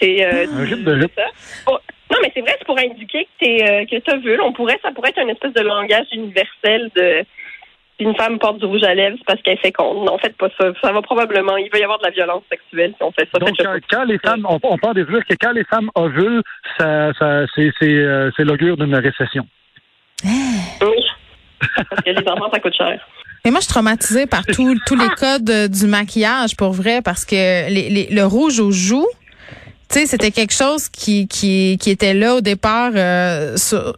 C'est, 0.00 0.24
euh, 0.24 0.46
Un 0.52 0.64
rite 0.64 0.84
de. 0.84 1.08
Bon, 1.66 1.78
non, 2.10 2.18
mais 2.22 2.30
c'est 2.34 2.40
vrai, 2.40 2.54
c'est 2.58 2.64
pour 2.64 2.78
indiquer 2.78 3.24
que 3.24 3.44
t'es, 3.44 3.62
euh, 3.62 3.84
que 3.86 3.98
t'as 3.98 4.16
vu. 4.16 4.40
On 4.40 4.52
pourrait, 4.52 4.78
ça 4.82 4.92
pourrait 4.92 5.10
être 5.10 5.20
une 5.20 5.30
espèce 5.30 5.52
de 5.52 5.60
langage 5.62 6.06
universel 6.12 6.90
de, 6.94 7.24
si 7.98 8.04
une 8.04 8.14
femme 8.14 8.38
porte 8.38 8.58
du 8.58 8.66
rouge 8.66 8.84
à 8.84 8.94
lèvres, 8.94 9.16
c'est 9.18 9.26
parce 9.26 9.42
qu'elle 9.42 9.58
fait 9.58 9.72
con. 9.72 10.04
Non, 10.04 10.18
faites 10.18 10.36
pas 10.36 10.48
ça. 10.58 10.72
Ça 10.80 10.92
va 10.92 11.02
probablement, 11.02 11.56
il 11.56 11.68
va 11.70 11.78
y 11.78 11.82
avoir 11.82 11.98
de 11.98 12.04
la 12.04 12.10
violence 12.10 12.44
sexuelle 12.50 12.94
si 12.96 13.02
on 13.02 13.10
fait 13.10 13.28
ça. 13.32 13.38
Donc 13.38 13.56
quand, 13.90 14.04
les 14.04 14.18
femmes, 14.18 14.46
on, 14.48 14.58
on 14.62 14.78
part 14.78 14.94
des 14.94 15.04
dire 15.04 15.24
que 15.26 15.34
quand 15.40 15.52
les 15.52 15.64
femmes 15.64 15.90
ovulent, 15.94 16.42
ça, 16.78 17.12
ça 17.18 17.44
c'est 17.54 17.70
c'est 17.80 17.92
euh, 17.92 18.30
c'est 18.36 18.44
l'augure 18.44 18.76
d'une 18.76 18.94
récession. 18.94 19.46
Oui. 20.24 21.04
Parce 21.60 22.02
que 22.02 22.10
les 22.10 22.28
enfants, 22.28 22.50
ça 22.52 22.60
coûte 22.60 22.74
cher. 22.74 23.04
Mais 23.48 23.52
moi, 23.52 23.60
je 23.60 23.64
suis 23.64 23.72
traumatisée 23.72 24.26
par 24.26 24.44
tous 24.44 24.76
tous 24.86 24.94
les 24.94 25.08
codes 25.18 25.48
euh, 25.48 25.68
du 25.68 25.86
maquillage, 25.86 26.54
pour 26.54 26.72
vrai, 26.72 27.00
parce 27.00 27.24
que 27.24 27.34
les, 27.70 27.88
les- 27.88 28.08
le 28.10 28.24
rouge 28.26 28.60
aux 28.60 28.72
joues, 28.72 29.06
tu 29.88 30.00
sais, 30.00 30.06
c'était 30.06 30.30
quelque 30.32 30.52
chose 30.52 30.90
qui, 30.90 31.26
qui, 31.28 31.78
qui 31.80 31.88
était 31.88 32.12
là 32.12 32.34
au 32.34 32.40
départ 32.42 32.90
euh, 32.94 33.56
sur, 33.56 33.96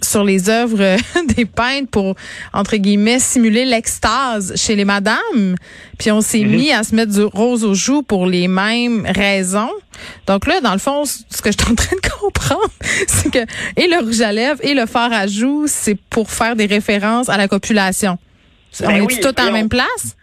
sur 0.00 0.24
les 0.24 0.48
œuvres 0.48 0.80
euh, 0.80 0.96
des 1.36 1.44
peintres 1.44 1.90
pour, 1.90 2.14
entre 2.54 2.76
guillemets, 2.78 3.18
simuler 3.18 3.66
l'extase 3.66 4.54
chez 4.56 4.76
les 4.76 4.86
madames. 4.86 5.56
Puis 5.98 6.10
on 6.10 6.22
s'est 6.22 6.44
mis 6.44 6.72
à 6.72 6.82
se 6.82 6.94
mettre 6.94 7.12
du 7.12 7.24
rose 7.24 7.64
aux 7.64 7.74
joues 7.74 8.02
pour 8.02 8.24
les 8.24 8.48
mêmes 8.48 9.06
raisons. 9.14 9.68
Donc 10.26 10.46
là, 10.46 10.62
dans 10.62 10.72
le 10.72 10.78
fond, 10.78 11.04
ce 11.04 11.42
que 11.42 11.52
je 11.52 11.56
suis 11.62 11.70
en 11.70 11.74
train 11.74 11.96
de 12.02 12.08
comprendre, 12.08 12.70
c'est 13.06 13.30
que 13.30 13.40
et 13.76 13.88
le 13.88 14.02
rouge 14.02 14.22
à 14.22 14.32
lèvres 14.32 14.60
et 14.62 14.72
le 14.72 14.86
fard 14.86 15.12
à 15.12 15.26
joues, 15.26 15.66
c'est 15.68 15.98
pour 16.08 16.30
faire 16.30 16.56
des 16.56 16.64
références 16.66 17.28
à 17.28 17.36
la 17.36 17.46
copulation. 17.46 18.16
On 18.84 18.88
Ben 18.88 18.96
est 18.96 19.00
oui, 19.02 19.20
tout 19.20 19.40
en 19.40 19.52
même 19.52 19.68
place? 19.68 20.16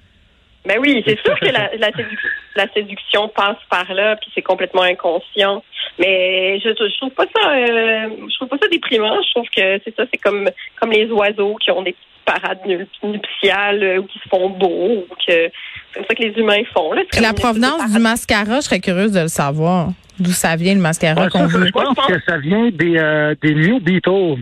Ben 0.66 0.78
oui, 0.80 1.04
c'est 1.06 1.20
sûr 1.20 1.38
que 1.40 1.46
la, 1.50 1.72
la, 1.78 1.90
séduc- 1.92 2.32
la 2.56 2.68
séduction 2.74 3.28
passe 3.30 3.58
par 3.70 3.92
là, 3.94 4.16
puis 4.16 4.32
c'est 4.34 4.42
complètement 4.42 4.84
inconscient. 4.84 5.62
Mais 6.00 6.60
je, 6.62 6.70
je 6.70 6.98
trouve 7.00 7.12
pas 7.12 7.26
ça, 7.36 7.50
euh, 7.52 8.10
je 8.30 8.36
trouve 8.38 8.48
pas 8.48 8.58
ça 8.62 8.68
déprimant. 8.70 9.22
Je 9.22 9.32
trouve 9.32 9.48
que 9.56 9.82
c'est 9.84 9.94
ça, 9.96 10.04
c'est 10.12 10.20
comme 10.22 10.50
comme 10.80 10.92
les 10.92 11.08
oiseaux 11.12 11.56
qui 11.56 11.70
ont 11.72 11.82
des 11.82 11.92
petites 11.92 12.26
parades 12.26 12.60
nu- 12.66 12.88
nuptiales 13.04 13.84
euh, 13.84 13.98
ou 14.00 14.04
qui 14.08 14.18
se 14.20 14.30
font 14.30 14.50
beaux, 14.52 15.04
ou 15.10 15.16
que 15.16 15.26
c'est 15.28 15.52
comme 15.96 16.06
ça 16.08 16.16
que 16.16 16.24
les 16.24 16.34
humains 16.40 16.64
font. 16.74 16.94
Là. 16.94 17.02
La 17.22 17.34
provenance 17.34 17.92
du 17.92 18.00
mascara, 18.00 18.56
je 18.58 18.62
serais 18.62 18.80
curieuse 18.80 19.12
de 19.12 19.22
le 19.22 19.28
savoir. 19.28 19.90
D'où 20.20 20.32
ça 20.32 20.56
vient 20.56 20.76
le 20.76 20.80
mascara 20.80 21.24
Ouais, 21.24 21.30
qu'on 21.30 21.48
veut? 21.48 21.66
je 21.66 21.72
pense 21.72 21.98
que 22.08 22.20
ça 22.26 22.38
vient 22.38 22.70
des, 22.72 22.98
euh, 22.98 23.36
des 23.42 23.54
New 23.56 23.80
Beatles. 23.82 24.42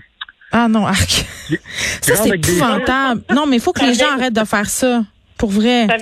Ah 0.51 0.67
non, 0.67 0.86
arc. 0.86 1.25
Ça, 2.01 2.15
c'est 2.15 2.29
épouvantable. 2.36 3.22
Non, 3.34 3.46
mais 3.46 3.58
il 3.58 3.62
faut 3.62 3.74
que 3.74 3.84
les 3.86 3.93
gens 3.93 4.12
arrêtent 4.13 4.34
de 4.34 4.46
faire 4.46 4.70
ça. 4.70 5.03
Pour 5.38 5.50
vrai. 5.50 5.88
Ça, 5.88 5.96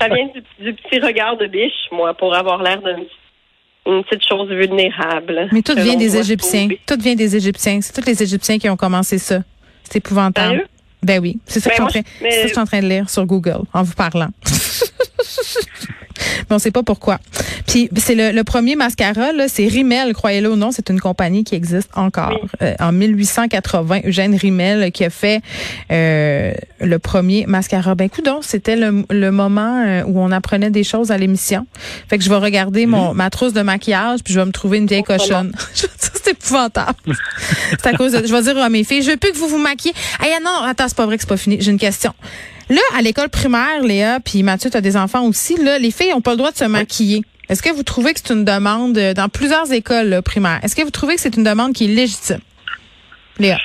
Ça 0.00 0.08
vient 0.08 0.26
du, 0.34 0.64
du 0.64 0.74
petit 0.74 0.98
regard 1.00 1.36
de 1.36 1.46
biche, 1.46 1.72
moi, 1.92 2.14
pour 2.14 2.34
avoir 2.34 2.62
l'air 2.62 2.80
d'une 2.82 3.04
une 3.86 4.02
petite 4.04 4.26
chose 4.26 4.48
vulnérable. 4.48 5.48
Mais 5.52 5.60
tout 5.60 5.74
vient 5.76 5.96
des 5.96 6.16
Égyptiens. 6.16 6.68
Tout 6.86 6.96
vient 6.98 7.14
des 7.14 7.36
Égyptiens. 7.36 7.80
C'est 7.82 7.92
tous 7.92 8.06
les 8.08 8.22
Égyptiens 8.22 8.58
qui 8.58 8.68
ont 8.70 8.78
commencé 8.78 9.18
ça. 9.18 9.40
C'est 9.82 9.96
épouvantable. 9.96 10.48
Sérieux? 10.52 10.66
Ben 11.02 11.20
oui, 11.20 11.38
c'est 11.44 11.60
ça, 11.60 11.68
Ben 11.68 11.76
que 11.76 11.82
moi, 11.82 11.90
je 11.92 11.98
mais- 12.22 12.30
c'est 12.30 12.36
ça 12.36 12.42
que 12.44 12.48
je 12.48 12.52
suis 12.54 12.60
en 12.60 12.64
train 12.64 12.80
de 12.80 12.86
lire 12.88 13.10
sur 13.10 13.26
Google 13.26 13.60
en 13.74 13.82
vous 13.82 13.92
parlant. 13.92 14.30
Mais 16.48 16.56
on 16.56 16.58
sait 16.58 16.70
pas 16.70 16.82
pourquoi. 16.82 17.18
Puis 17.66 17.88
c'est 17.96 18.14
le, 18.14 18.30
le 18.32 18.44
premier 18.44 18.76
mascara, 18.76 19.32
là, 19.32 19.48
c'est 19.48 19.66
Rimmel, 19.66 20.12
croyez-le 20.12 20.50
ou 20.52 20.56
non, 20.56 20.70
c'est 20.70 20.90
une 20.90 21.00
compagnie 21.00 21.44
qui 21.44 21.54
existe 21.54 21.88
encore. 21.94 22.30
Oui. 22.42 22.48
Euh, 22.62 22.74
en 22.80 22.92
1880, 22.92 24.00
Eugène 24.04 24.34
Rimmel 24.34 24.92
qui 24.92 25.04
a 25.04 25.10
fait 25.10 25.40
euh, 25.90 26.52
le 26.80 26.98
premier 26.98 27.46
mascara. 27.46 27.94
Ben 27.94 28.04
écoute 28.06 28.24
donc, 28.24 28.44
c'était 28.44 28.76
le, 28.76 29.04
le 29.10 29.30
moment 29.30 29.82
euh, 29.86 30.02
où 30.06 30.20
on 30.20 30.30
apprenait 30.30 30.70
des 30.70 30.84
choses 30.84 31.10
à 31.10 31.18
l'émission. 31.18 31.66
Fait 32.08 32.18
que 32.18 32.24
je 32.24 32.28
vais 32.30 32.36
regarder 32.36 32.86
mon 32.86 33.14
ma 33.14 33.30
trousse 33.30 33.52
de 33.52 33.62
maquillage 33.62 34.20
puis 34.22 34.32
je 34.34 34.40
vais 34.40 34.46
me 34.46 34.52
trouver 34.52 34.78
une 34.78 34.86
vieille 34.86 35.02
Oh, 35.08 35.12
cochonne. 35.16 35.52
C'est 35.74 36.30
épouvantable. 36.30 36.94
c'est 37.70 37.86
à 37.86 37.92
cause 37.92 38.12
de, 38.12 38.26
je 38.26 38.32
vais 38.32 38.42
dire 38.42 38.56
à 38.58 38.70
mes 38.70 38.84
filles, 38.84 39.02
je 39.02 39.10
veux 39.10 39.16
plus 39.18 39.32
que 39.32 39.36
vous 39.36 39.48
vous 39.48 39.58
maquillez. 39.58 39.94
Ah 40.20 40.24
non, 40.42 40.62
attends, 40.64 40.88
c'est 40.88 40.96
pas 40.96 41.04
vrai 41.04 41.16
que 41.16 41.22
c'est 41.22 41.28
pas 41.28 41.36
fini. 41.36 41.58
J'ai 41.60 41.70
une 41.70 41.78
question. 41.78 42.14
Là, 42.70 42.80
à 42.96 43.02
l'école 43.02 43.28
primaire, 43.28 43.82
Léa, 43.82 44.20
puis 44.20 44.42
Mathieu, 44.42 44.70
tu 44.70 44.76
as 44.76 44.80
des 44.80 44.96
enfants 44.96 45.26
aussi, 45.26 45.56
là, 45.62 45.78
les 45.78 45.90
filles 45.90 46.12
ont 46.14 46.20
pas 46.20 46.32
le 46.32 46.38
droit 46.38 46.50
de 46.50 46.56
se 46.56 46.64
maquiller. 46.64 47.22
Est-ce 47.48 47.62
que 47.62 47.70
vous 47.70 47.82
trouvez 47.82 48.14
que 48.14 48.20
c'est 48.24 48.32
une 48.32 48.44
demande 48.44 48.96
euh, 48.96 49.12
dans 49.12 49.28
plusieurs 49.28 49.70
écoles 49.72 50.08
là, 50.08 50.22
primaires? 50.22 50.60
Est-ce 50.62 50.74
que 50.74 50.82
vous 50.82 50.90
trouvez 50.90 51.16
que 51.16 51.20
c'est 51.20 51.36
une 51.36 51.44
demande 51.44 51.74
qui 51.74 51.84
est 51.84 51.94
légitime? 51.94 52.40
Léa. 53.38 53.58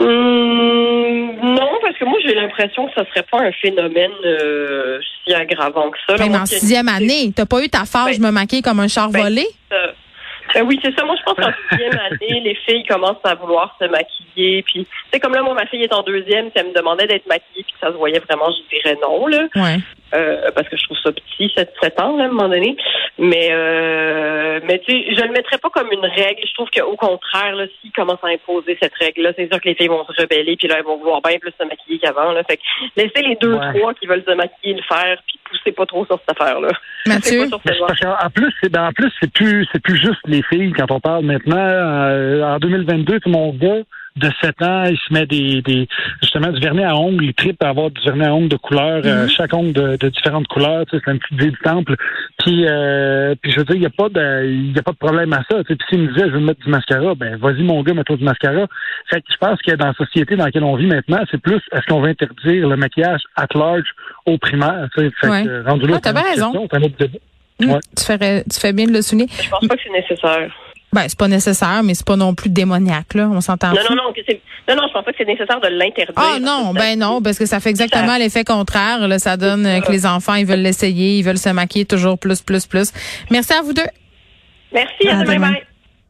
Hum, 0.00 1.36
non, 1.42 1.70
parce 1.80 1.96
que 1.98 2.04
moi, 2.04 2.18
j'ai 2.24 2.34
l'impression 2.34 2.86
que 2.86 2.92
ça 2.94 3.04
serait 3.08 3.24
pas 3.30 3.40
un 3.40 3.52
phénomène 3.52 4.10
euh, 4.24 4.98
si 5.24 5.32
aggravant 5.32 5.90
que 5.90 5.98
ça. 6.06 6.16
Ben, 6.16 6.34
en 6.34 6.46
sixième 6.46 6.88
année, 6.88 7.32
t'as 7.34 7.46
pas 7.46 7.62
eu 7.62 7.68
ta 7.68 7.84
phase, 7.84 8.06
Ben, 8.06 8.14
je 8.14 8.20
me 8.20 8.30
maquille 8.30 8.62
comme 8.62 8.80
un 8.80 8.88
char 8.88 9.08
ben, 9.10 9.22
volé? 9.22 9.46
Euh, 9.72 9.92
ben 10.54 10.66
oui, 10.66 10.78
c'est 10.82 10.94
ça. 10.96 11.04
Moi, 11.04 11.16
je 11.18 11.22
pense 11.22 11.36
qu'en 11.36 11.52
sixième 11.70 11.98
année, 12.10 12.40
les 12.40 12.54
filles 12.54 12.84
commencent 12.84 13.24
à 13.24 13.34
vouloir 13.34 13.76
se 13.80 13.86
maquiller. 13.86 14.62
Puis, 14.62 14.86
c'est 15.12 15.20
comme 15.20 15.34
là, 15.34 15.42
moi, 15.42 15.54
ma 15.54 15.66
fille 15.66 15.82
est 15.82 15.92
en 15.92 16.02
deuxième. 16.02 16.46
Si 16.46 16.52
elle 16.56 16.68
me 16.68 16.74
demandait 16.74 17.06
d'être 17.06 17.26
maquillée 17.26 17.64
puis 17.64 17.74
ça 17.80 17.88
se 17.88 17.96
voyait 17.96 18.20
vraiment, 18.20 18.50
je 18.50 18.76
dirais 18.76 18.98
non, 19.02 19.26
là. 19.26 19.46
Ouais. 19.56 19.78
Euh, 20.14 20.50
parce 20.54 20.68
que 20.68 20.76
je 20.76 20.84
trouve 20.84 20.96
ça 21.02 21.10
petit, 21.10 21.52
7, 21.56 21.72
7 21.82 22.00
ans, 22.00 22.16
là, 22.16 22.24
à 22.24 22.26
un 22.26 22.30
moment 22.30 22.48
donné. 22.48 22.76
Mais, 23.18 23.48
euh, 23.50 24.60
mais 24.64 24.78
tu 24.86 24.92
sais, 24.92 25.14
je 25.16 25.20
le 25.22 25.32
mettrais 25.32 25.58
pas 25.58 25.68
comme 25.70 25.90
une 25.90 26.04
règle. 26.06 26.40
Je 26.46 26.54
trouve 26.54 26.68
qu'au 26.70 26.94
contraire, 26.96 27.54
là, 27.56 27.64
s'ils 27.80 27.90
commencent 27.92 28.22
à 28.22 28.28
imposer 28.28 28.78
cette 28.80 28.94
règle-là, 28.94 29.32
c'est 29.36 29.50
sûr 29.50 29.60
que 29.60 29.68
les 29.68 29.74
filles 29.74 29.88
vont 29.88 30.04
se 30.06 30.22
rebeller, 30.22 30.56
puis 30.56 30.68
là, 30.68 30.76
elles 30.78 30.84
vont 30.84 30.96
vouloir 30.98 31.20
bien 31.22 31.38
plus 31.38 31.52
se 31.58 31.64
maquiller 31.64 31.98
qu'avant, 31.98 32.30
là. 32.32 32.42
Fait 32.48 32.56
que 32.56 32.62
laissez 32.96 33.22
les 33.26 33.34
deux, 33.36 33.54
Ouais. 33.54 33.78
trois 33.78 33.94
qui 33.94 34.06
veulent 34.06 34.24
se 34.26 34.34
maquiller 34.34 34.74
le 34.74 34.82
faire, 34.82 35.18
puis 35.26 35.38
poussez 35.50 35.72
pas 35.72 35.86
trop 35.86 36.06
sur 36.06 36.18
cette 36.20 36.40
affaire-là. 36.40 36.68
Mathieu? 37.06 37.38
Poussez 37.38 37.38
pas 37.38 37.46
sur 37.48 37.60
Mais 37.64 37.72
cette 37.72 37.74
c'est 37.74 37.86
parce 37.86 38.00
qu'en- 38.20 38.26
en 38.26 38.30
plus, 38.30 38.52
c'est 38.62 38.72
ben, 38.72 38.86
en 38.88 38.92
plus 38.92 39.10
c'est 39.20 39.32
plus 39.32 39.66
c'est 39.72 39.82
plus 39.82 39.96
juste 39.96 40.20
les 40.26 40.42
filles 40.42 40.72
quand 40.72 40.90
on 40.90 41.00
parle 41.00 41.24
maintenant. 41.24 41.56
euh, 41.58 42.42
en 42.44 42.58
2022, 42.58 43.20
tout 43.20 43.28
mon 43.30 43.52
gars 43.52 43.82
de 44.16 44.30
7 44.42 44.62
ans, 44.62 44.84
il 44.84 44.96
se 44.98 45.12
met 45.12 45.26
des, 45.26 45.62
des 45.62 45.88
justement 46.22 46.50
du 46.50 46.60
vernis 46.60 46.84
à 46.84 46.96
ongles, 46.96 47.24
il 47.24 47.34
tripe 47.34 47.62
à 47.62 47.68
avoir 47.68 47.90
du 47.90 48.00
vernis 48.02 48.24
à 48.24 48.34
ongles 48.34 48.48
de 48.48 48.56
couleur, 48.56 49.02
euh, 49.04 49.28
chaque 49.28 49.52
ongle 49.54 49.72
de, 49.72 49.96
de 49.96 50.08
différentes 50.08 50.46
couleurs, 50.48 50.86
tu 50.86 50.96
sais, 50.96 51.02
c'est 51.04 51.10
un 51.10 51.16
petit 51.18 51.34
idée 51.34 51.50
du 51.50 51.58
temple. 51.58 51.96
Puis 52.38 52.64
euh, 52.68 53.34
puis 53.42 53.52
je 53.52 53.58
veux 53.58 53.64
dire, 53.64 53.76
il 53.76 53.80
n'y 53.80 53.86
a 53.86 53.90
pas 53.90 54.08
de 54.08 54.44
il 54.46 54.74
y 54.74 54.78
a 54.78 54.82
pas 54.82 54.92
de 54.92 54.96
problème 54.96 55.32
à 55.32 55.42
ça. 55.50 55.62
Tu 55.64 55.68
sais, 55.72 55.76
Puis 55.76 55.86
s'il 55.90 56.00
me 56.02 56.12
disait 56.12 56.26
je 56.28 56.32
veux 56.32 56.40
mettre 56.40 56.60
du 56.64 56.70
mascara, 56.70 57.14
ben 57.14 57.36
vas-y 57.36 57.62
mon 57.62 57.82
gars, 57.82 57.94
mets-toi 57.94 58.16
du 58.16 58.24
mascara. 58.24 58.66
Fait 59.10 59.20
que 59.20 59.26
je 59.30 59.36
pense 59.36 59.60
que 59.62 59.74
dans 59.74 59.86
la 59.88 59.94
société 59.94 60.36
dans 60.36 60.44
laquelle 60.46 60.64
on 60.64 60.76
vit 60.76 60.86
maintenant, 60.86 61.18
c'est 61.30 61.40
plus 61.40 61.60
est-ce 61.72 61.86
qu'on 61.86 62.00
va 62.00 62.08
interdire 62.08 62.68
le 62.68 62.76
maquillage 62.76 63.20
at 63.36 63.46
large 63.54 63.88
au 64.26 64.38
primaire, 64.38 64.88
tu 64.96 65.04
sais? 65.04 65.10
Fait 65.20 65.28
Ouais. 65.28 65.44
que, 65.44 65.64
rendu 65.68 65.86
là, 65.86 65.94
Ah, 65.96 66.00
t'as 66.02 66.10
une 66.10 66.14
bien 66.16 66.24
raison. 66.30 66.52
question, 66.66 66.68
Ouais. 67.58 67.78
tu, 67.96 68.04
ferais, 68.04 68.44
tu 68.52 68.60
fais 68.60 68.72
bien 68.72 68.86
de 68.86 68.92
le 68.92 69.00
souligner. 69.02 69.28
Je 69.30 69.48
pense 69.48 69.66
pas 69.66 69.76
que 69.76 69.82
c'est 69.82 69.90
nécessaire. 69.92 70.50
Ben, 70.96 71.04
c'est 71.08 71.18
pas 71.18 71.28
nécessaire, 71.28 71.82
mais 71.84 71.92
c'est 71.92 72.06
pas 72.06 72.16
non 72.16 72.34
plus 72.34 72.48
démoniaque, 72.48 73.12
là. 73.12 73.28
On 73.30 73.42
s'entend. 73.42 73.68
Non, 73.68 73.80
non, 73.90 73.96
non, 73.96 74.12
que 74.14 74.20
non, 74.66 74.76
non, 74.76 74.88
je 74.88 74.92
pense 74.94 75.04
pas 75.04 75.12
que 75.12 75.18
c'est 75.18 75.26
nécessaire 75.26 75.60
de 75.60 75.68
l'interdire. 75.68 76.14
Ah 76.16 76.38
non, 76.40 76.72
ben 76.72 76.98
non, 76.98 77.20
parce 77.20 77.38
que 77.38 77.44
ça 77.44 77.60
fait 77.60 77.68
exactement 77.68 78.06
Ça- 78.14 78.18
l'effet 78.18 78.44
contraire. 78.44 79.06
Là, 79.06 79.18
ça 79.18 79.36
donne 79.36 79.66
euh, 79.66 79.80
que 79.80 79.92
les 79.92 80.06
enfants, 80.06 80.34
ils 80.36 80.46
veulent 80.46 80.60
l'essayer, 80.62 81.18
ils 81.18 81.22
veulent 81.22 81.36
se 81.36 81.50
maquiller 81.50 81.84
toujours 81.84 82.18
plus, 82.18 82.40
plus, 82.40 82.64
plus. 82.64 82.92
Merci 83.30 83.52
à 83.52 83.60
vous 83.60 83.74
deux. 83.74 83.82
Merci, 84.72 85.06
à 85.08 85.18
À 85.18 85.22
demain, 85.22 85.34
demain. 85.34 85.50
bye. 85.52 85.62